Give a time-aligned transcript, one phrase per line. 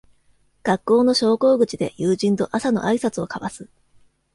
[0.63, 3.69] 学校の昇降口で友人と朝のあいさつを交わす